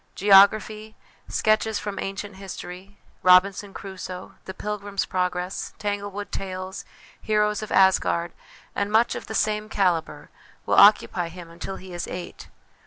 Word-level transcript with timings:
Geography, 0.15 0.95
sketches 1.27 1.77
from 1.77 1.99
ancient 1.99 2.37
history, 2.37 2.97
Robinson 3.21 3.71
Crusoe? 3.71 4.33
The 4.45 4.53
Pilgrims 4.55 5.05
Progress? 5.05 5.73
Tanglewood 5.77 6.31
Tales? 6.31 6.85
Heroes 7.21 7.61
of 7.61 7.71
Asgard? 7.71 8.33
and 8.75 8.91
much 8.91 9.13
of 9.13 9.27
the 9.27 9.35
same 9.35 9.69
calibre, 9.69 10.29
will 10.65 10.73
occupy 10.73 11.27
him 11.29 11.51
until 11.51 11.75
he 11.75 11.93
is 11.93 12.07
eight. 12.07 12.47